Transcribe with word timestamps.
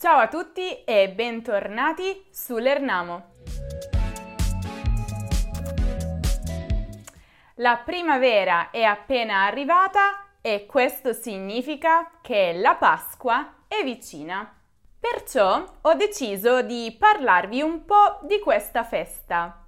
Ciao 0.00 0.16
a 0.18 0.28
tutti 0.28 0.82
e 0.84 1.10
bentornati 1.10 2.24
sull'Ernamo. 2.30 3.32
La 7.56 7.76
primavera 7.84 8.70
è 8.70 8.82
appena 8.82 9.44
arrivata 9.44 10.28
e 10.40 10.64
questo 10.64 11.12
significa 11.12 12.12
che 12.22 12.54
la 12.54 12.76
Pasqua 12.76 13.56
è 13.68 13.84
vicina. 13.84 14.50
Perciò 14.98 15.66
ho 15.82 15.92
deciso 15.92 16.62
di 16.62 16.96
parlarvi 16.98 17.60
un 17.60 17.84
po' 17.84 18.20
di 18.22 18.38
questa 18.40 18.84
festa. 18.84 19.66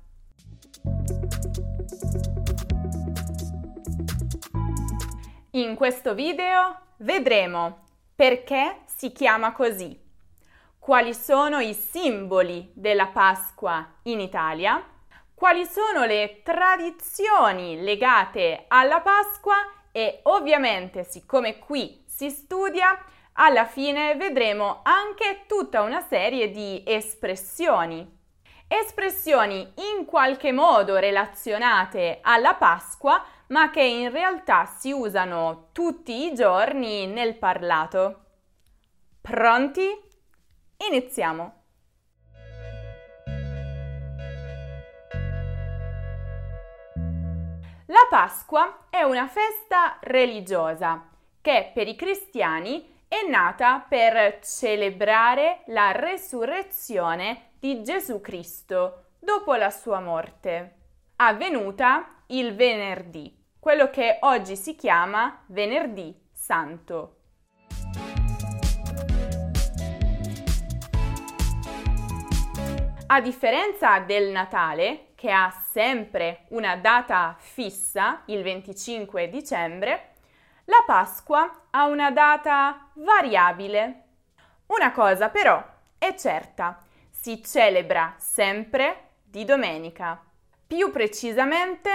In 5.50 5.74
questo 5.74 6.14
video 6.14 6.78
vedremo 7.00 7.80
perché 8.14 8.78
si 8.86 9.12
chiama 9.12 9.52
così, 9.52 10.01
quali 10.82 11.14
sono 11.14 11.60
i 11.60 11.74
simboli 11.74 12.72
della 12.74 13.06
Pasqua 13.06 13.88
in 14.02 14.18
Italia, 14.18 14.84
quali 15.32 15.64
sono 15.64 16.06
le 16.06 16.40
tradizioni 16.42 17.80
legate 17.80 18.64
alla 18.66 19.00
Pasqua 19.00 19.54
e 19.92 20.18
ovviamente, 20.24 21.04
siccome 21.04 21.60
qui 21.60 22.02
si 22.04 22.30
studia, 22.30 22.98
alla 23.34 23.64
fine 23.64 24.16
vedremo 24.16 24.80
anche 24.82 25.44
tutta 25.46 25.82
una 25.82 26.00
serie 26.00 26.50
di 26.50 26.82
espressioni. 26.84 28.18
Espressioni 28.66 29.74
in 29.96 30.04
qualche 30.04 30.50
modo 30.50 30.96
relazionate 30.96 32.18
alla 32.22 32.54
Pasqua, 32.54 33.24
ma 33.48 33.70
che 33.70 33.82
in 33.82 34.10
realtà 34.10 34.64
si 34.66 34.90
usano 34.90 35.68
tutti 35.70 36.24
i 36.24 36.34
giorni 36.34 37.06
nel 37.06 37.36
parlato. 37.36 38.24
Pronti? 39.20 40.10
Iniziamo! 40.88 41.60
La 47.86 48.06
Pasqua 48.10 48.86
è 48.90 49.02
una 49.02 49.28
festa 49.28 49.98
religiosa 50.00 51.08
che 51.40 51.70
per 51.72 51.86
i 51.86 51.94
cristiani 51.94 53.00
è 53.06 53.28
nata 53.28 53.84
per 53.86 54.40
celebrare 54.40 55.62
la 55.66 55.92
resurrezione 55.92 57.50
di 57.60 57.82
Gesù 57.84 58.20
Cristo 58.20 59.10
dopo 59.20 59.54
la 59.54 59.70
sua 59.70 60.00
morte, 60.00 60.76
avvenuta 61.16 62.24
il 62.28 62.56
venerdì, 62.56 63.32
quello 63.60 63.88
che 63.90 64.18
oggi 64.22 64.56
si 64.56 64.74
chiama 64.74 65.44
venerdì 65.46 66.12
santo. 66.32 67.21
A 73.14 73.20
differenza 73.20 73.98
del 73.98 74.30
Natale, 74.30 75.08
che 75.16 75.30
ha 75.30 75.50
sempre 75.50 76.46
una 76.48 76.76
data 76.76 77.36
fissa, 77.38 78.22
il 78.28 78.42
25 78.42 79.28
dicembre, 79.28 80.14
la 80.64 80.82
Pasqua 80.86 81.64
ha 81.68 81.84
una 81.84 82.10
data 82.10 82.88
variabile. 82.94 84.04
Una 84.68 84.92
cosa 84.92 85.28
però 85.28 85.62
è 85.98 86.14
certa, 86.14 86.78
si 87.10 87.44
celebra 87.44 88.14
sempre 88.16 89.10
di 89.22 89.44
domenica. 89.44 90.18
Più 90.66 90.90
precisamente 90.90 91.90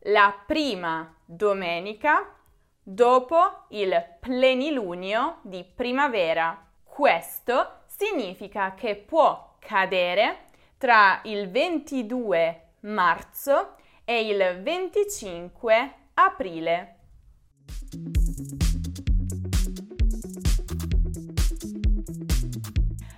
la 0.00 0.38
prima 0.46 1.16
domenica 1.24 2.30
dopo 2.82 3.64
il 3.68 4.16
plenilunio 4.20 5.38
di 5.40 5.64
primavera. 5.64 6.62
Questo 6.84 7.84
significa 7.86 8.74
che 8.74 8.96
può 8.96 9.56
cadere 9.60 10.47
tra 10.78 11.20
il 11.24 11.50
22 11.50 12.66
marzo 12.82 13.74
e 14.04 14.28
il 14.28 14.60
25 14.62 15.94
aprile. 16.14 16.96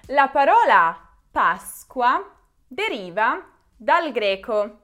La 0.07 0.29
parola 0.29 1.09
Pasqua 1.31 2.34
deriva 2.67 3.47
dal 3.77 4.11
greco, 4.11 4.79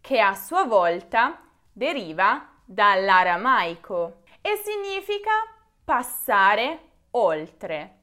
che 0.00 0.20
a 0.20 0.34
sua 0.34 0.64
volta 0.64 1.38
deriva 1.70 2.48
dall'aramaico 2.64 4.22
e 4.40 4.56
significa 4.56 5.30
passare 5.84 6.78
oltre. 7.10 7.98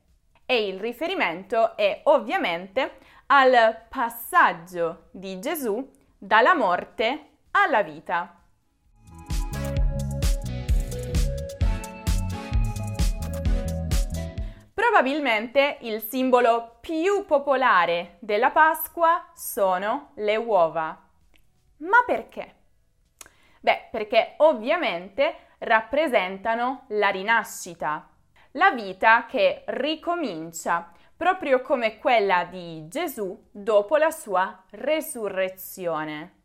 E 0.46 0.68
il 0.68 0.80
riferimento 0.80 1.76
è 1.76 2.02
ovviamente 2.06 3.00
al 3.34 3.86
passaggio 3.88 5.08
di 5.12 5.40
Gesù 5.40 5.90
dalla 6.18 6.54
morte 6.54 7.30
alla 7.52 7.82
vita. 7.82 8.42
Probabilmente 14.74 15.78
il 15.82 16.02
simbolo 16.02 16.80
più 16.82 17.26
popolare 17.26 18.18
della 18.20 18.52
Pasqua 18.52 19.32
sono 19.34 20.12
le 20.16 20.36
uova. 20.36 21.02
Ma 21.78 22.04
perché? 22.06 22.56
Beh, 23.62 23.88
perché 23.92 24.34
ovviamente 24.40 25.52
rappresentano 25.60 26.84
la 26.90 27.08
rinascita, 27.08 28.10
la 28.52 28.72
vita 28.72 29.26
che 29.26 29.64
ricomincia 29.68 30.92
proprio 31.22 31.62
come 31.62 32.00
quella 32.00 32.46
di 32.46 32.88
Gesù 32.88 33.50
dopo 33.52 33.98
la 33.98 34.10
sua 34.10 34.64
resurrezione. 34.72 36.40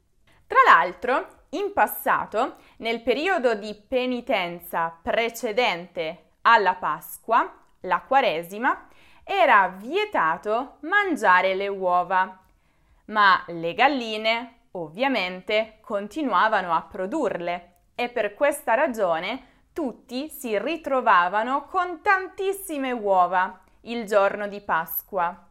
Tra 0.47 0.59
l'altro, 0.66 1.44
in 1.53 1.72
passato, 1.72 2.56
nel 2.78 3.00
periodo 3.00 3.54
di 3.54 3.75
penitenza 3.75 4.94
precedente 5.03 6.32
alla 6.42 6.75
Pasqua, 6.75 7.50
la 7.81 8.03
Quaresima, 8.06 8.86
era 9.25 9.69
vietato 9.69 10.76
mangiare 10.81 11.54
le 11.54 11.69
uova, 11.69 12.38
ma 13.06 13.44
le 13.47 13.72
galline 13.72 14.59
ovviamente 14.72 15.78
continuavano 15.81 16.75
a 16.75 16.82
produrle 16.82 17.76
e 17.94 18.10
per 18.10 18.34
questa 18.34 18.75
ragione 18.75 19.54
tutti 19.72 20.28
si 20.28 20.59
ritrovavano 20.59 21.65
con 21.65 22.03
tantissime 22.03 22.92
uova 22.92 23.62
il 23.86 24.06
giorno 24.06 24.48
di 24.48 24.60
Pasqua. 24.60 25.48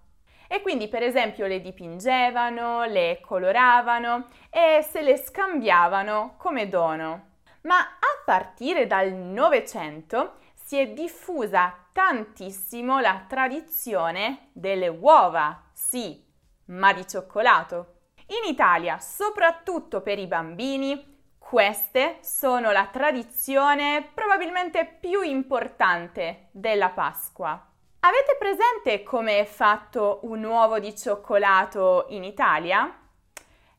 E 0.47 0.62
quindi 0.62 0.88
per 0.88 1.03
esempio 1.03 1.47
le 1.47 1.59
dipingevano, 1.59 2.85
le 2.85 3.19
coloravano 3.22 4.28
e 4.50 4.85
se 4.90 5.01
le 5.01 5.18
scambiavano 5.18 6.35
come 6.38 6.69
dono. 6.69 7.34
Ma 7.62 7.79
a 7.79 8.22
partire 8.23 8.88
dal 8.88 9.12
Novecento 9.12 10.35
si 10.53 10.78
è 10.78 10.90
diffusa 10.90 11.75
tantissimo 11.91 13.00
la 13.00 13.25
tradizione 13.28 14.50
delle 14.52 14.88
uova, 14.88 15.63
sì, 15.72 16.23
ma 16.66 16.94
di 16.94 17.07
cioccolato. 17.07 17.94
In 18.28 18.52
Italia, 18.52 19.00
soprattutto 19.00 20.02
per 20.02 20.19
i 20.19 20.28
bambini, 20.28 21.13
queste 21.38 22.17
sono 22.22 22.72
la 22.72 22.88
tradizione 22.91 24.09
probabilmente 24.13 24.97
più 25.00 25.22
importante 25.22 26.47
della 26.52 26.90
Pasqua. 26.90 27.73
Avete 28.06 28.36
presente 28.38 29.02
come 29.02 29.40
è 29.40 29.46
fatto 29.46 30.20
un 30.26 30.44
uovo 30.44 30.78
di 30.78 30.96
cioccolato 30.96 32.06
in 32.10 32.24
Italia? 32.24 33.00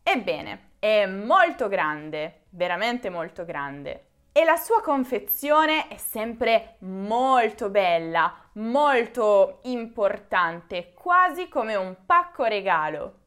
Ebbene, 0.02 0.70
è 0.80 1.06
molto 1.06 1.68
grande, 1.68 2.46
veramente 2.48 3.08
molto 3.08 3.44
grande. 3.44 4.06
E 4.32 4.42
la 4.42 4.56
sua 4.56 4.82
confezione 4.82 5.86
è 5.86 5.96
sempre 5.96 6.74
molto 6.80 7.70
bella, 7.70 8.34
molto 8.54 9.60
importante, 9.62 10.92
quasi 10.92 11.48
come 11.48 11.76
un 11.76 11.94
pacco 12.04 12.46
regalo. 12.46 13.18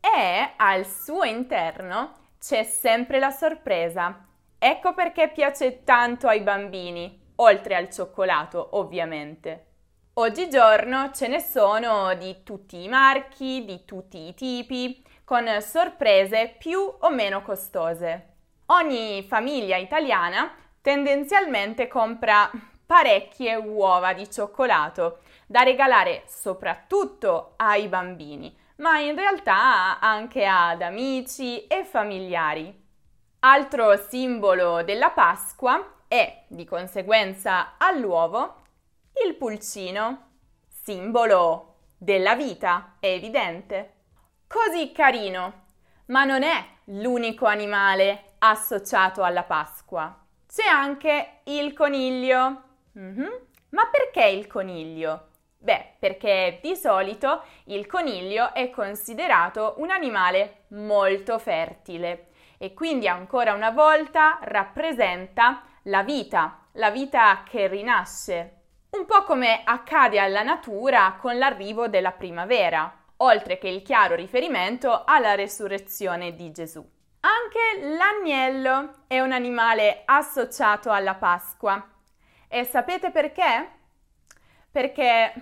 E 0.00 0.54
al 0.56 0.84
suo 0.86 1.22
interno 1.22 2.30
c'è 2.36 2.64
sempre 2.64 3.20
la 3.20 3.30
sorpresa. 3.30 4.26
Ecco 4.58 4.92
perché 4.92 5.28
piace 5.28 5.84
tanto 5.84 6.26
ai 6.26 6.40
bambini, 6.40 7.32
oltre 7.36 7.76
al 7.76 7.88
cioccolato, 7.88 8.70
ovviamente. 8.72 9.66
Oggigiorno 10.20 11.12
ce 11.12 11.28
ne 11.28 11.38
sono 11.38 12.12
di 12.14 12.42
tutti 12.42 12.82
i 12.82 12.88
marchi, 12.88 13.64
di 13.64 13.84
tutti 13.84 14.26
i 14.26 14.34
tipi, 14.34 15.00
con 15.22 15.46
sorprese 15.60 16.56
più 16.58 16.80
o 16.80 17.08
meno 17.10 17.40
costose. 17.42 18.34
Ogni 18.66 19.22
famiglia 19.22 19.76
italiana 19.76 20.52
tendenzialmente 20.80 21.86
compra 21.86 22.50
parecchie 22.84 23.54
uova 23.54 24.12
di 24.12 24.28
cioccolato 24.28 25.20
da 25.46 25.62
regalare 25.62 26.24
soprattutto 26.26 27.52
ai 27.54 27.86
bambini, 27.86 28.52
ma 28.78 28.98
in 28.98 29.14
realtà 29.14 30.00
anche 30.00 30.44
ad 30.44 30.82
amici 30.82 31.64
e 31.68 31.84
familiari. 31.84 32.86
Altro 33.38 33.96
simbolo 34.08 34.82
della 34.82 35.10
Pasqua 35.10 36.00
è, 36.08 36.42
di 36.48 36.64
conseguenza 36.64 37.74
all'uovo, 37.78 38.57
il 39.26 39.34
pulcino. 39.34 40.26
simbolo 40.68 41.74
della 41.98 42.34
vita, 42.34 42.96
è 43.00 43.08
evidente. 43.08 43.94
Così 44.46 44.92
carino, 44.92 45.64
ma 46.06 46.24
non 46.24 46.42
è 46.42 46.64
l'unico 46.84 47.46
animale 47.46 48.34
associato 48.38 49.22
alla 49.22 49.42
Pasqua. 49.42 50.24
C'è 50.46 50.66
anche 50.66 51.40
il 51.44 51.72
coniglio. 51.74 52.62
Mm-hmm. 52.98 53.30
Ma 53.70 53.86
perché 53.90 54.26
il 54.26 54.46
coniglio? 54.46 55.28
Beh, 55.58 55.96
perché 55.98 56.60
di 56.62 56.76
solito 56.76 57.42
il 57.64 57.86
coniglio 57.86 58.54
è 58.54 58.70
considerato 58.70 59.74
un 59.78 59.90
animale 59.90 60.64
molto 60.68 61.38
fertile 61.38 62.28
e 62.58 62.72
quindi 62.74 63.08
ancora 63.08 63.52
una 63.52 63.70
volta 63.70 64.38
rappresenta 64.42 65.64
la 65.84 66.02
vita, 66.02 66.66
la 66.72 66.90
vita 66.90 67.42
che 67.44 67.66
rinasce. 67.66 68.52
Un 68.90 69.04
po' 69.04 69.22
come 69.24 69.60
accade 69.64 70.18
alla 70.18 70.42
natura 70.42 71.18
con 71.20 71.36
l'arrivo 71.36 71.88
della 71.88 72.12
primavera, 72.12 72.90
oltre 73.18 73.58
che 73.58 73.68
il 73.68 73.82
chiaro 73.82 74.14
riferimento 74.14 75.04
alla 75.04 75.34
resurrezione 75.34 76.34
di 76.34 76.50
Gesù. 76.52 76.82
Anche 77.20 77.86
l'agnello 77.86 79.04
è 79.06 79.20
un 79.20 79.32
animale 79.32 80.02
associato 80.06 80.90
alla 80.90 81.16
Pasqua. 81.16 81.86
E 82.48 82.64
sapete 82.64 83.10
perché? 83.10 83.70
Perché 84.70 85.34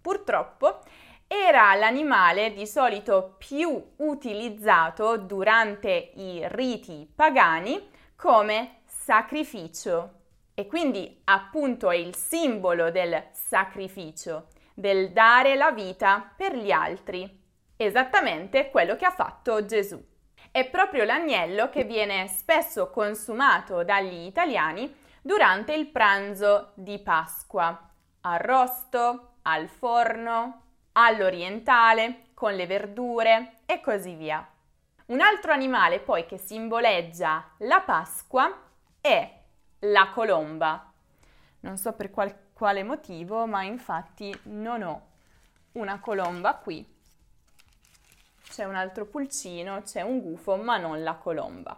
purtroppo 0.00 0.80
era 1.28 1.74
l'animale 1.76 2.52
di 2.52 2.66
solito 2.66 3.36
più 3.38 3.92
utilizzato 3.98 5.18
durante 5.18 6.10
i 6.16 6.42
riti 6.48 7.08
pagani 7.14 7.90
come 8.16 8.80
sacrificio 8.86 10.21
e 10.62 10.66
quindi 10.68 11.20
appunto 11.24 11.90
è 11.90 11.96
il 11.96 12.14
simbolo 12.14 12.92
del 12.92 13.30
sacrificio, 13.32 14.46
del 14.74 15.10
dare 15.10 15.56
la 15.56 15.72
vita 15.72 16.32
per 16.36 16.54
gli 16.54 16.70
altri. 16.70 17.40
Esattamente 17.76 18.70
quello 18.70 18.94
che 18.94 19.04
ha 19.04 19.10
fatto 19.10 19.64
Gesù. 19.64 20.00
È 20.52 20.64
proprio 20.68 21.02
l'agnello 21.02 21.68
che 21.68 21.82
viene 21.82 22.28
spesso 22.28 22.90
consumato 22.90 23.82
dagli 23.82 24.24
italiani 24.24 24.94
durante 25.20 25.74
il 25.74 25.88
pranzo 25.88 26.70
di 26.74 27.00
Pasqua, 27.00 27.90
arrosto, 28.20 29.38
al 29.42 29.66
forno, 29.66 30.62
all'orientale, 30.92 32.26
con 32.34 32.54
le 32.54 32.66
verdure 32.66 33.62
e 33.66 33.80
così 33.80 34.14
via. 34.14 34.48
Un 35.06 35.20
altro 35.20 35.50
animale 35.50 35.98
poi 35.98 36.24
che 36.24 36.38
simboleggia 36.38 37.54
la 37.58 37.80
Pasqua 37.80 38.62
è 39.00 39.40
la 39.84 40.10
colomba. 40.10 40.92
Non 41.60 41.76
so 41.76 41.92
per 41.92 42.10
qual- 42.10 42.50
quale 42.52 42.82
motivo, 42.82 43.46
ma 43.46 43.62
infatti 43.62 44.36
non 44.44 44.82
ho 44.82 45.06
una 45.72 45.98
colomba 46.00 46.54
qui. 46.54 46.86
C'è 48.48 48.64
un 48.64 48.74
altro 48.74 49.06
pulcino, 49.06 49.82
c'è 49.82 50.02
un 50.02 50.20
gufo, 50.20 50.56
ma 50.56 50.76
non 50.76 51.02
la 51.02 51.14
colomba. 51.14 51.76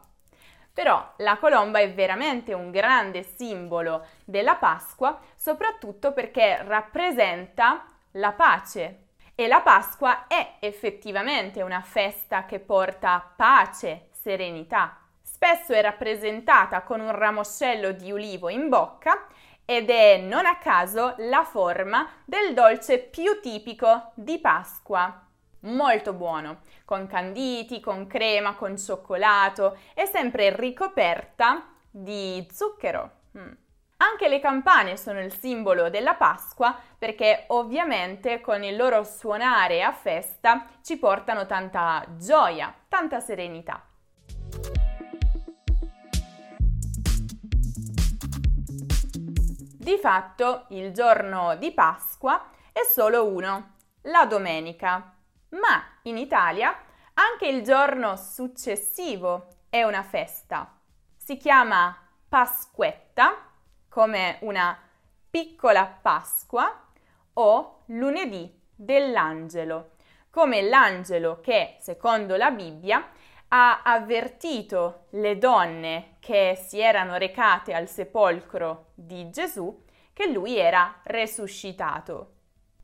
Però 0.73 1.15
la 1.19 1.37
colomba 1.39 1.79
è 1.79 1.95
veramente 1.95 2.53
un 2.53 2.73
grande 2.73 3.23
simbolo 3.23 4.07
della 4.25 4.57
Pasqua, 4.57 5.21
soprattutto 5.37 6.13
perché 6.13 6.63
rappresenta 6.65 7.87
la 8.13 8.33
pace. 8.33 9.03
E 9.37 9.47
la 9.47 9.61
Pasqua 9.61 10.27
è 10.27 10.57
effettivamente 10.59 11.63
una 11.63 11.81
festa 11.81 12.45
che 12.45 12.59
porta 12.59 13.33
pace, 13.37 14.09
serenità. 14.11 15.04
Spesso 15.45 15.75
è 15.75 15.83
rappresentata 15.83 16.81
con 16.81 17.01
un 17.01 17.15
ramoscello 17.15 17.93
di 17.93 18.11
ulivo 18.11 18.49
in 18.49 18.71
bocca 18.71 19.27
ed 19.67 19.91
è 19.91 20.17
non 20.17 20.47
a 20.47 20.57
caso 20.57 21.17
la 21.19 21.45
forma 21.45 22.09
del 22.25 22.55
dolce 22.55 22.99
più 22.99 23.41
tipico 23.43 24.13
di 24.15 24.39
Pasqua 24.39 25.23
molto 25.65 26.15
buono, 26.15 26.61
con 26.87 27.07
canditi, 27.07 27.81
con 27.81 28.07
crema, 28.07 28.55
con 28.55 28.79
cioccolato 28.79 29.77
e 29.93 30.07
sempre 30.07 30.57
ricoperta 30.57 31.75
di 31.91 32.49
zucchero. 32.51 33.11
Mm. 33.37 33.53
Anche 33.99 34.29
le 34.29 34.41
campane 34.41 34.97
sono 34.97 35.21
il 35.21 35.35
simbolo 35.35 35.91
della 35.91 36.15
Pasqua 36.15 36.75
perché 36.97 37.45
ovviamente 37.49 38.41
con 38.41 38.65
il 38.65 38.77
loro 38.77 39.05
suonare 39.05 39.83
a 39.83 39.93
festa 39.93 40.69
ci 40.83 40.97
portano 40.97 41.45
tanta 41.45 42.03
gioia, 42.17 42.75
tanta 42.89 43.21
serenità. 43.21 43.89
Di 49.85 49.99
fatto 49.99 50.65
il 50.69 50.95
giorno 50.95 51.57
di 51.57 51.71
Pasqua 51.71 52.49
è 52.73 52.81
solo 52.91 53.27
uno, 53.27 53.75
la 54.05 54.25
domenica 54.25 55.15
ma 55.51 55.85
in 56.05 56.17
Italia 56.17 56.75
anche 57.13 57.47
il 57.49 57.63
giorno 57.63 58.17
successivo 58.17 59.49
è 59.69 59.83
una 59.83 60.03
festa. 60.03 60.81
Si 61.15 61.37
chiama 61.37 61.95
Pasquetta, 62.27 63.47
come 63.91 64.39
una 64.41 64.75
piccola 65.29 65.85
Pasqua, 65.85 66.87
o 67.35 67.83
lunedì 67.89 68.59
dell'angelo, 68.75 69.97
come 70.31 70.63
l'angelo 70.63 71.41
che, 71.43 71.77
secondo 71.81 72.37
la 72.37 72.51
Bibbia, 72.51 73.07
ha 73.49 73.83
avvertito 73.83 75.07
le 75.11 75.39
donne 75.39 76.17
che 76.21 76.59
si 76.61 76.81
erano 76.81 77.17
recate 77.17 77.73
al 77.73 77.89
sepolcro 77.89 78.91
di 78.95 79.31
Gesù 79.31 79.83
che 80.13 80.27
lui 80.27 80.57
era 80.57 81.01
resuscitato. 81.05 82.33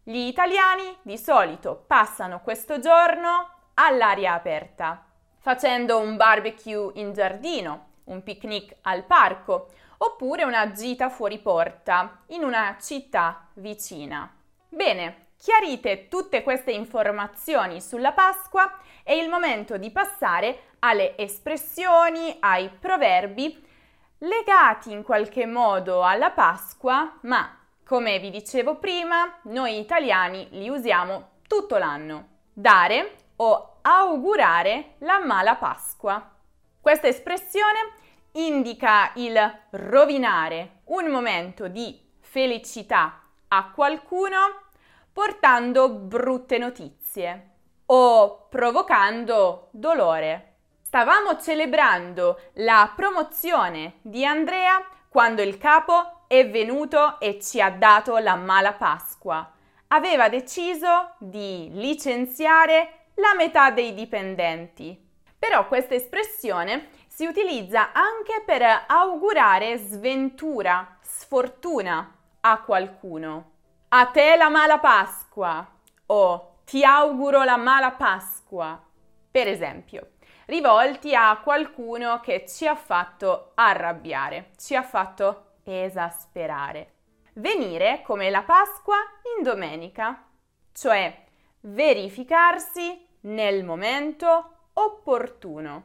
Gli 0.02 0.26
italiani 0.26 0.96
di 1.02 1.16
solito 1.16 1.84
passano 1.86 2.40
questo 2.40 2.78
giorno 2.78 3.48
all'aria 3.74 4.34
aperta, 4.34 5.06
facendo 5.38 5.98
un 5.98 6.16
barbecue 6.16 6.90
in 6.94 7.12
giardino, 7.12 7.88
un 8.04 8.22
picnic 8.22 8.76
al 8.82 9.04
parco 9.04 9.68
oppure 9.98 10.44
una 10.44 10.72
gita 10.72 11.08
fuori 11.08 11.38
porta 11.38 12.22
in 12.28 12.42
una 12.42 12.76
città 12.80 13.48
vicina. 13.54 14.34
Bene, 14.68 15.26
chiarite 15.40 16.08
tutte 16.08 16.42
queste 16.42 16.70
informazioni 16.70 17.80
sulla 17.80 18.12
Pasqua, 18.12 18.78
è 19.02 19.12
il 19.12 19.30
momento 19.30 19.78
di 19.78 19.90
passare 19.90 20.64
alle 20.80 21.16
espressioni, 21.16 22.36
ai 22.40 22.68
proverbi 22.68 23.66
legati 24.18 24.92
in 24.92 25.02
qualche 25.02 25.46
modo 25.46 26.04
alla 26.04 26.30
Pasqua, 26.30 27.18
ma 27.22 27.58
come 27.84 28.18
vi 28.18 28.28
dicevo 28.28 28.76
prima, 28.76 29.38
noi 29.44 29.78
italiani 29.78 30.46
li 30.50 30.68
usiamo 30.68 31.38
tutto 31.48 31.78
l'anno. 31.78 32.28
Dare 32.52 33.16
o 33.36 33.78
augurare 33.80 34.96
la 34.98 35.24
mala 35.24 35.56
Pasqua. 35.56 36.36
Questa 36.78 37.08
espressione 37.08 37.94
indica 38.32 39.12
il 39.14 39.60
rovinare 39.70 40.80
un 40.84 41.08
momento 41.08 41.66
di 41.66 41.98
felicità 42.20 43.22
a 43.48 43.70
qualcuno 43.70 44.68
portando 45.12 45.88
brutte 45.88 46.58
notizie 46.58 47.48
o 47.86 48.46
provocando 48.48 49.68
dolore. 49.72 50.46
Stavamo 50.82 51.38
celebrando 51.38 52.40
la 52.54 52.92
promozione 52.94 53.94
di 54.02 54.24
Andrea 54.24 54.84
quando 55.08 55.42
il 55.42 55.58
capo 55.58 56.24
è 56.26 56.48
venuto 56.48 57.18
e 57.18 57.40
ci 57.40 57.60
ha 57.60 57.70
dato 57.70 58.16
la 58.18 58.36
mala 58.36 58.72
Pasqua. 58.72 59.52
Aveva 59.88 60.28
deciso 60.28 61.14
di 61.18 61.68
licenziare 61.72 63.06
la 63.14 63.34
metà 63.36 63.70
dei 63.70 63.92
dipendenti. 63.94 65.08
Però 65.36 65.66
questa 65.66 65.94
espressione 65.94 66.90
si 67.08 67.26
utilizza 67.26 67.92
anche 67.92 68.42
per 68.44 68.62
augurare 68.86 69.76
sventura, 69.78 70.96
sfortuna 71.00 72.16
a 72.40 72.62
qualcuno. 72.62 73.50
A 73.92 74.06
te 74.06 74.36
la 74.36 74.48
mala 74.48 74.78
Pasqua 74.78 75.68
o 76.06 76.58
ti 76.64 76.84
auguro 76.84 77.42
la 77.42 77.56
mala 77.56 77.90
Pasqua. 77.90 78.80
Per 79.28 79.48
esempio, 79.48 80.12
rivolti 80.46 81.12
a 81.12 81.36
qualcuno 81.42 82.20
che 82.20 82.44
ci 82.46 82.68
ha 82.68 82.76
fatto 82.76 83.50
arrabbiare, 83.54 84.52
ci 84.56 84.76
ha 84.76 84.84
fatto 84.84 85.54
esasperare. 85.64 86.98
Venire 87.34 88.02
come 88.04 88.30
la 88.30 88.42
Pasqua 88.42 88.94
in 89.36 89.42
domenica, 89.42 90.24
cioè 90.72 91.24
verificarsi 91.62 93.08
nel 93.22 93.64
momento 93.64 94.68
opportuno. 94.74 95.84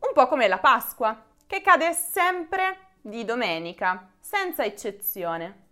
Un 0.00 0.12
po' 0.12 0.26
come 0.26 0.48
la 0.48 0.58
Pasqua, 0.58 1.24
che 1.46 1.60
cade 1.60 1.92
sempre 1.92 2.94
di 3.00 3.24
domenica, 3.24 4.10
senza 4.18 4.64
eccezione. 4.64 5.70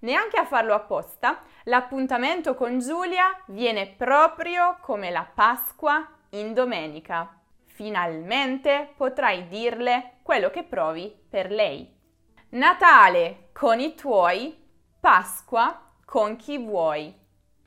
Neanche 0.00 0.38
a 0.38 0.44
farlo 0.44 0.74
apposta, 0.74 1.42
l'appuntamento 1.64 2.54
con 2.54 2.78
Giulia 2.78 3.42
viene 3.46 3.86
proprio 3.86 4.76
come 4.80 5.10
la 5.10 5.26
Pasqua 5.32 6.06
in 6.30 6.52
domenica. 6.52 7.40
Finalmente 7.64 8.92
potrai 8.96 9.48
dirle 9.48 10.18
quello 10.22 10.50
che 10.50 10.62
provi 10.64 11.14
per 11.28 11.50
lei. 11.50 11.94
Natale 12.50 13.48
con 13.52 13.80
i 13.80 13.94
tuoi, 13.94 14.56
Pasqua 15.00 15.92
con 16.04 16.36
chi 16.36 16.58
vuoi. 16.58 17.14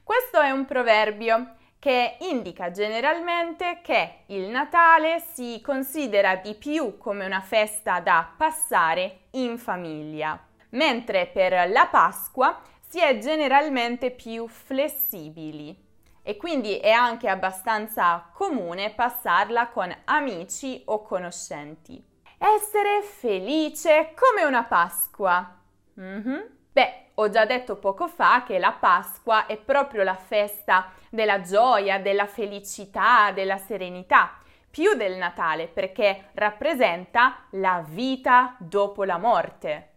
Questo 0.03 0.39
è 0.39 0.49
un 0.51 0.65
proverbio 0.65 1.55
che 1.79 2.17
indica 2.21 2.71
generalmente 2.71 3.79
che 3.81 4.23
il 4.27 4.49
Natale 4.49 5.19
si 5.19 5.61
considera 5.63 6.35
di 6.35 6.55
più 6.55 6.97
come 6.97 7.25
una 7.25 7.41
festa 7.41 7.99
da 8.01 8.29
passare 8.35 9.27
in 9.31 9.57
famiglia, 9.57 10.37
mentre 10.69 11.27
per 11.27 11.69
la 11.69 11.87
Pasqua 11.87 12.59
si 12.87 12.99
è 12.99 13.17
generalmente 13.17 14.11
più 14.11 14.47
flessibili 14.47 15.87
e 16.21 16.37
quindi 16.37 16.77
è 16.77 16.91
anche 16.91 17.27
abbastanza 17.27 18.29
comune 18.33 18.91
passarla 18.91 19.69
con 19.69 19.95
amici 20.05 20.81
o 20.85 21.01
conoscenti. 21.01 22.03
Essere 22.37 23.01
felice 23.01 24.13
come 24.15 24.45
una 24.45 24.63
Pasqua. 24.63 25.57
Mm-hmm. 25.99 26.39
Beh, 26.71 26.93
ho 27.15 27.29
già 27.29 27.45
detto 27.45 27.77
poco 27.77 28.07
fa 28.07 28.43
che 28.43 28.59
la 28.59 28.71
Pasqua 28.71 29.45
è 29.45 29.57
proprio 29.57 30.03
la 30.03 30.15
festa 30.15 30.91
della 31.09 31.41
gioia, 31.41 31.99
della 31.99 32.27
felicità, 32.27 33.31
della 33.31 33.57
serenità, 33.57 34.37
più 34.69 34.93
del 34.93 35.17
Natale 35.17 35.67
perché 35.67 36.29
rappresenta 36.33 37.45
la 37.51 37.83
vita 37.85 38.55
dopo 38.59 39.03
la 39.03 39.17
morte. 39.17 39.87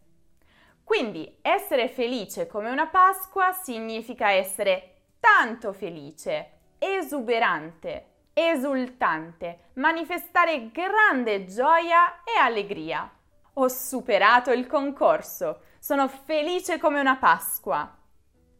Quindi 0.93 1.39
essere 1.41 1.89
felice 1.89 2.47
come 2.47 2.69
una 2.69 2.87
Pasqua 2.87 3.53
significa 3.53 4.31
essere 4.33 4.97
tanto 5.21 5.73
felice, 5.73 6.51
esuberante, 6.77 8.09
esultante, 8.35 9.71
manifestare 9.77 10.71
grande 10.71 11.47
gioia 11.47 12.23
e 12.23 12.39
allegria. 12.39 13.11
Ho 13.55 13.69
superato 13.69 14.51
il 14.53 14.67
concorso, 14.67 15.63
sono 15.79 16.09
felice 16.09 16.79
come 16.79 17.01
una 17.01 17.17
Pasqua. 17.17 17.91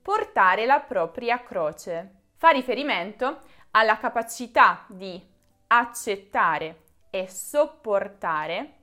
Portare 0.01 0.65
la 0.65 0.81
propria 0.81 1.43
croce 1.43 2.15
fa 2.39 2.49
riferimento 2.49 3.41
alla 3.73 3.99
capacità 3.99 4.87
di 4.89 5.23
accettare 5.67 6.85
e 7.11 7.29
sopportare 7.29 8.82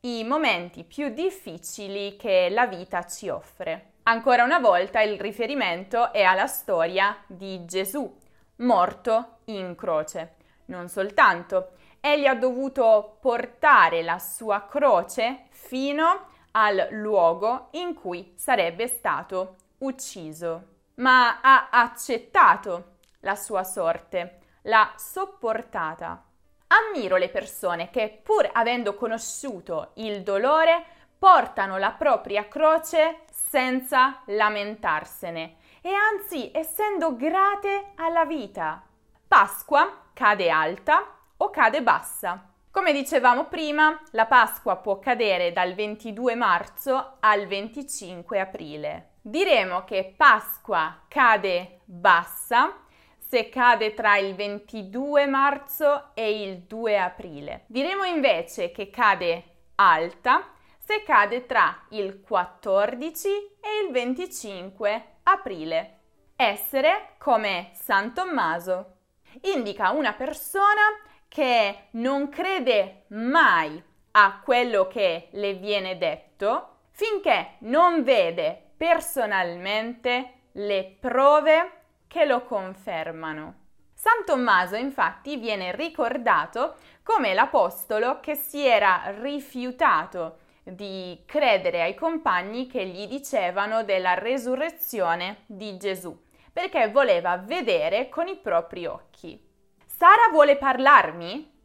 i 0.00 0.24
momenti 0.24 0.84
più 0.84 1.08
difficili 1.10 2.16
che 2.16 2.48
la 2.50 2.66
vita 2.66 3.04
ci 3.04 3.28
offre. 3.28 3.92
Ancora 4.04 4.44
una 4.44 4.58
volta 4.58 5.00
il 5.00 5.20
riferimento 5.20 6.12
è 6.12 6.22
alla 6.22 6.46
storia 6.46 7.16
di 7.26 7.64
Gesù, 7.64 8.16
morto 8.56 9.38
in 9.46 9.74
croce. 9.74 10.36
Non 10.66 10.88
soltanto, 10.88 11.72
egli 12.00 12.26
ha 12.26 12.34
dovuto 12.34 13.18
portare 13.20 14.02
la 14.02 14.18
sua 14.18 14.66
croce 14.66 15.46
fino 15.50 16.26
al 16.52 16.88
luogo 16.90 17.68
in 17.72 17.94
cui 17.94 18.32
sarebbe 18.36 18.86
stato 18.86 19.56
ucciso 19.78 20.76
ma 20.98 21.40
ha 21.40 21.68
accettato 21.70 22.96
la 23.20 23.34
sua 23.34 23.64
sorte, 23.64 24.40
l'ha 24.62 24.92
sopportata. 24.96 26.22
Ammiro 26.68 27.16
le 27.16 27.28
persone 27.28 27.90
che, 27.90 28.20
pur 28.22 28.48
avendo 28.52 28.94
conosciuto 28.94 29.92
il 29.94 30.22
dolore, 30.22 30.84
portano 31.18 31.78
la 31.78 31.92
propria 31.92 32.46
croce 32.46 33.20
senza 33.30 34.22
lamentarsene 34.26 35.56
e 35.80 35.90
anzi 35.92 36.50
essendo 36.52 37.16
grate 37.16 37.92
alla 37.96 38.24
vita. 38.24 38.82
Pasqua 39.26 40.10
cade 40.12 40.50
alta 40.50 41.14
o 41.38 41.50
cade 41.50 41.82
bassa. 41.82 42.52
Come 42.70 42.92
dicevamo 42.92 43.46
prima, 43.46 44.00
la 44.12 44.26
Pasqua 44.26 44.76
può 44.76 44.98
cadere 44.98 45.52
dal 45.52 45.74
22 45.74 46.34
marzo 46.34 47.16
al 47.20 47.46
25 47.46 48.38
aprile. 48.38 49.10
Diremo 49.22 49.84
che 49.84 50.14
Pasqua 50.16 51.04
cade 51.08 51.80
bassa 51.84 52.82
se 53.28 53.50
cade 53.50 53.92
tra 53.92 54.16
il 54.16 54.34
22 54.34 55.26
marzo 55.26 56.12
e 56.14 56.42
il 56.44 56.60
2 56.60 56.98
aprile. 56.98 57.64
Diremo 57.66 58.04
invece 58.04 58.70
che 58.70 58.88
cade 58.88 59.44
alta 59.74 60.52
se 60.78 61.02
cade 61.02 61.44
tra 61.44 61.84
il 61.90 62.22
14 62.22 63.28
e 63.28 63.84
il 63.84 63.92
25 63.92 65.16
aprile. 65.24 65.98
Essere 66.36 67.16
come 67.18 67.68
San 67.74 68.14
Tommaso 68.14 68.94
indica 69.42 69.90
una 69.90 70.14
persona 70.14 70.98
che 71.28 71.88
non 71.90 72.30
crede 72.30 73.04
mai 73.08 73.82
a 74.12 74.40
quello 74.42 74.86
che 74.86 75.28
le 75.32 75.52
viene 75.52 75.98
detto 75.98 76.76
finché 76.92 77.56
non 77.58 78.04
vede 78.04 78.70
personalmente 78.78 80.32
le 80.52 80.96
prove 80.98 81.77
che 82.08 82.24
lo 82.24 82.42
confermano. 82.42 83.66
San 83.94 84.24
Tommaso 84.24 84.76
infatti 84.76 85.36
viene 85.36 85.74
ricordato 85.74 86.76
come 87.02 87.34
l'apostolo 87.34 88.20
che 88.20 88.34
si 88.34 88.64
era 88.64 89.14
rifiutato 89.20 90.38
di 90.62 91.22
credere 91.26 91.82
ai 91.82 91.94
compagni 91.94 92.66
che 92.66 92.86
gli 92.86 93.06
dicevano 93.06 93.84
della 93.84 94.14
resurrezione 94.14 95.44
di 95.46 95.76
Gesù, 95.76 96.16
perché 96.52 96.90
voleva 96.90 97.36
vedere 97.38 98.08
con 98.08 98.28
i 98.28 98.36
propri 98.36 98.86
occhi. 98.86 99.40
Sara 99.84 100.28
vuole 100.30 100.56
parlarmi? 100.56 101.56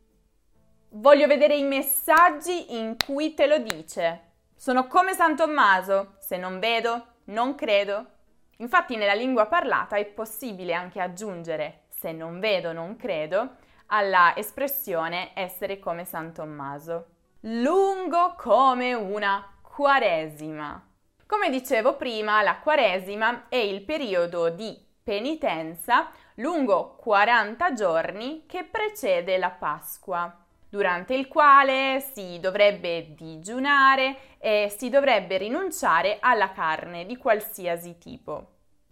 Voglio 0.90 1.28
vedere 1.28 1.56
i 1.56 1.64
messaggi 1.64 2.76
in 2.76 2.96
cui 3.04 3.34
te 3.34 3.46
lo 3.46 3.58
dice. 3.60 4.32
Sono 4.56 4.88
come 4.88 5.14
San 5.14 5.36
Tommaso, 5.36 6.16
se 6.20 6.38
non 6.38 6.60
vedo, 6.60 7.08
non 7.26 7.56
credo. 7.56 8.13
Infatti 8.58 8.96
nella 8.96 9.14
lingua 9.14 9.48
parlata 9.48 9.96
è 9.96 10.06
possibile 10.06 10.74
anche 10.74 11.00
aggiungere 11.00 11.84
se 11.90 12.12
non 12.12 12.40
vedo, 12.40 12.74
non 12.74 12.98
credo 12.98 13.56
alla 13.88 14.36
espressione 14.36 15.32
essere 15.36 15.80
come 15.80 16.04
San 16.04 16.34
Tommaso. 16.34 17.08
Lungo 17.42 18.36
come 18.38 18.94
una 18.94 19.58
quaresima. 19.62 20.86
Come 21.26 21.50
dicevo 21.50 21.96
prima, 21.96 22.42
la 22.42 22.58
quaresima 22.60 23.48
è 23.48 23.56
il 23.56 23.84
periodo 23.84 24.50
di 24.50 24.78
penitenza 25.02 26.12
lungo 26.36 26.96
40 26.96 27.74
giorni 27.74 28.46
che 28.46 28.64
precede 28.64 29.38
la 29.38 29.50
Pasqua 29.50 30.43
durante 30.74 31.14
il 31.14 31.28
quale 31.28 32.00
si 32.00 32.40
dovrebbe 32.40 33.14
digiunare 33.14 34.40
e 34.40 34.74
si 34.76 34.90
dovrebbe 34.90 35.38
rinunciare 35.38 36.18
alla 36.20 36.52
carne 36.52 37.06
di 37.06 37.16
qualsiasi 37.16 38.00
tipo. 38.00 38.48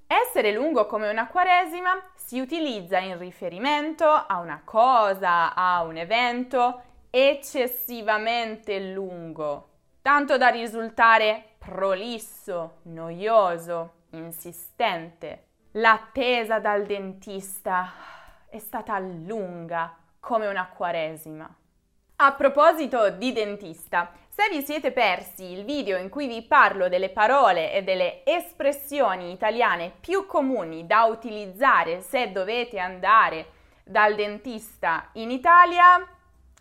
Essere 0.05 0.51
lungo 0.51 0.85
come 0.85 1.09
una 1.09 1.25
quaresima 1.25 1.99
si 2.13 2.39
utilizza 2.39 2.99
in 2.99 3.17
riferimento 3.17 4.05
a 4.05 4.37
una 4.37 4.61
cosa, 4.63 5.55
a 5.55 5.81
un 5.81 5.97
evento 5.97 6.83
eccessivamente 7.09 8.79
lungo, 8.79 9.69
tanto 10.03 10.37
da 10.37 10.49
risultare 10.49 11.55
prolisso, 11.57 12.81
noioso, 12.83 13.93
insistente. 14.11 15.47
L'attesa 15.71 16.59
dal 16.59 16.85
dentista 16.85 17.91
è 18.47 18.59
stata 18.59 18.99
lunga 18.99 19.95
come 20.19 20.45
una 20.45 20.67
quaresima. 20.67 21.55
A 22.23 22.33
proposito 22.33 23.09
di 23.09 23.33
dentista, 23.33 24.11
se 24.27 24.47
vi 24.51 24.61
siete 24.61 24.91
persi 24.91 25.53
il 25.53 25.65
video 25.65 25.97
in 25.97 26.09
cui 26.09 26.27
vi 26.27 26.43
parlo 26.43 26.87
delle 26.87 27.09
parole 27.09 27.73
e 27.73 27.81
delle 27.81 28.23
espressioni 28.23 29.31
italiane 29.31 29.91
più 29.99 30.27
comuni 30.27 30.85
da 30.85 31.05
utilizzare 31.05 32.01
se 32.01 32.31
dovete 32.31 32.77
andare 32.77 33.47
dal 33.83 34.13
dentista 34.13 35.09
in 35.13 35.31
Italia, 35.31 36.07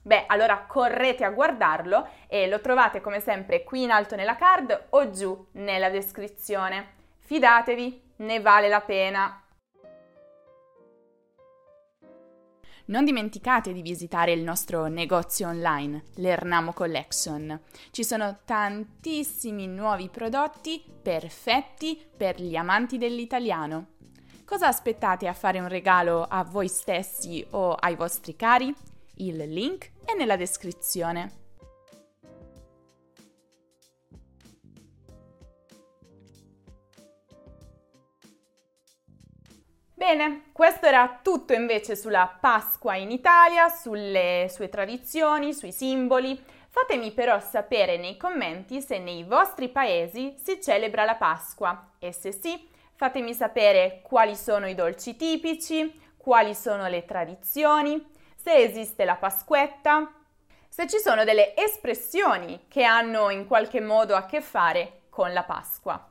beh, 0.01 0.25
allora 0.29 0.65
correte 0.67 1.25
a 1.25 1.31
guardarlo 1.31 2.09
e 2.27 2.49
lo 2.49 2.63
trovate 2.63 3.03
come 3.03 3.21
sempre 3.21 3.63
qui 3.63 3.83
in 3.83 3.91
alto 3.91 4.17
nella 4.17 4.37
card 4.37 4.87
o 4.89 5.11
giù 5.11 5.49
nella 5.53 5.91
descrizione. 5.91 6.95
Fidatevi, 7.19 8.13
ne 8.17 8.41
vale 8.41 8.69
la 8.69 8.81
pena. 8.81 9.40
Non 12.91 13.05
dimenticate 13.05 13.73
di 13.73 13.83
visitare 13.83 14.33
il 14.33 14.43
nostro 14.43 14.89
negozio 14.89 15.47
online, 15.47 16.07
l'Ernamo 16.17 16.73
Collection. 16.73 17.61
Ci 17.93 18.03
sono 18.03 18.41
tantissimi 18.45 19.69
nuovi 19.69 20.09
prodotti 20.09 20.83
perfetti 21.01 21.97
per 22.17 22.43
gli 22.43 22.57
amanti 22.57 22.99
dell'italiano. 22.99 23.91
Cosa 24.45 24.67
aspettate 24.67 25.29
a 25.29 25.35
fare 25.35 25.61
un 25.61 25.69
regalo 25.69 26.27
a 26.29 26.43
voi 26.43 26.67
stessi 26.67 27.47
o 27.51 27.75
ai 27.75 27.95
vostri 27.95 28.35
cari? 28.35 28.75
Il 29.19 29.37
link 29.37 29.93
è 30.05 30.17
nella 30.17 30.37
descrizione. 30.37 31.40
Bene, 40.01 40.45
questo 40.53 40.87
era 40.87 41.19
tutto 41.23 41.53
invece 41.53 41.95
sulla 41.95 42.39
Pasqua 42.41 42.97
in 42.97 43.11
Italia, 43.11 43.69
sulle 43.69 44.47
sue 44.51 44.71
tradizioni, 44.71 45.53
sui 45.53 45.73
simboli. 45.73 46.43
Fatemi 46.71 47.13
però 47.13 47.39
sapere 47.39 47.99
nei 47.99 48.17
commenti 48.17 48.81
se 48.81 48.99
nei 48.99 49.25
vostri 49.25 49.69
paesi 49.69 50.35
si 50.43 50.59
celebra 50.59 51.05
la 51.05 51.17
Pasqua 51.17 51.91
e 51.99 52.13
se 52.13 52.33
sì, 52.33 52.67
fatemi 52.95 53.35
sapere 53.35 54.01
quali 54.03 54.37
sono 54.37 54.67
i 54.67 54.75
dolci 54.75 55.17
tipici, 55.17 56.01
quali 56.17 56.55
sono 56.55 56.89
le 56.89 57.05
tradizioni, 57.05 58.03
se 58.35 58.55
esiste 58.55 59.05
la 59.05 59.17
Pasquetta, 59.17 60.15
se 60.67 60.87
ci 60.87 60.97
sono 60.97 61.25
delle 61.25 61.55
espressioni 61.55 62.65
che 62.69 62.85
hanno 62.85 63.29
in 63.29 63.47
qualche 63.47 63.83
modo 63.83 64.17
a 64.17 64.25
che 64.25 64.41
fare 64.41 65.03
con 65.11 65.35
la 65.35 65.43
Pasqua. 65.43 66.10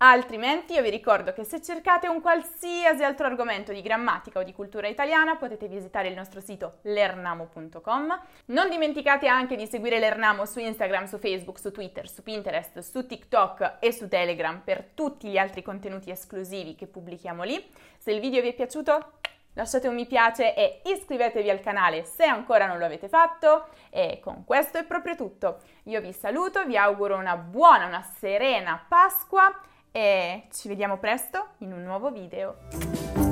Altrimenti 0.00 0.74
io 0.74 0.82
vi 0.82 0.90
ricordo 0.90 1.32
che 1.32 1.42
se 1.42 1.60
cercate 1.60 2.06
un 2.06 2.20
qualsiasi 2.20 3.02
altro 3.02 3.26
argomento 3.26 3.72
di 3.72 3.82
grammatica 3.82 4.38
o 4.38 4.44
di 4.44 4.52
cultura 4.52 4.86
italiana 4.86 5.34
potete 5.34 5.66
visitare 5.66 6.06
il 6.06 6.14
nostro 6.14 6.40
sito 6.40 6.78
lernamo.com. 6.82 8.20
Non 8.46 8.70
dimenticate 8.70 9.26
anche 9.26 9.56
di 9.56 9.66
seguire 9.66 9.98
l'Ernamo 9.98 10.46
su 10.46 10.60
Instagram, 10.60 11.06
su 11.06 11.18
Facebook, 11.18 11.58
su 11.58 11.72
Twitter, 11.72 12.08
su 12.08 12.22
Pinterest, 12.22 12.78
su 12.78 13.06
TikTok 13.06 13.78
e 13.80 13.90
su 13.90 14.06
Telegram 14.06 14.60
per 14.62 14.84
tutti 14.94 15.28
gli 15.28 15.36
altri 15.36 15.62
contenuti 15.62 16.12
esclusivi 16.12 16.76
che 16.76 16.86
pubblichiamo 16.86 17.42
lì. 17.42 17.68
Se 17.98 18.12
il 18.12 18.20
video 18.20 18.40
vi 18.40 18.50
è 18.50 18.54
piaciuto 18.54 19.14
lasciate 19.54 19.88
un 19.88 19.96
mi 19.96 20.06
piace 20.06 20.54
e 20.54 20.80
iscrivetevi 20.84 21.50
al 21.50 21.58
canale 21.58 22.04
se 22.04 22.24
ancora 22.24 22.66
non 22.66 22.78
lo 22.78 22.84
avete 22.84 23.08
fatto 23.08 23.66
e 23.90 24.20
con 24.22 24.44
questo 24.44 24.78
è 24.78 24.84
proprio 24.84 25.16
tutto. 25.16 25.58
Io 25.84 26.00
vi 26.00 26.12
saluto, 26.12 26.64
vi 26.64 26.76
auguro 26.76 27.16
una 27.16 27.36
buona, 27.36 27.86
una 27.86 28.08
serena 28.20 28.80
Pasqua 28.88 29.52
e 29.98 30.44
ci 30.52 30.68
vediamo 30.68 30.98
presto 30.98 31.54
in 31.58 31.72
un 31.72 31.82
nuovo 31.82 32.12
video. 32.12 33.27